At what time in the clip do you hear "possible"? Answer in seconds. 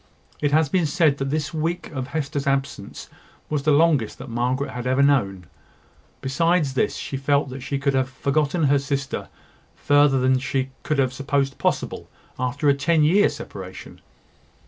11.59-12.09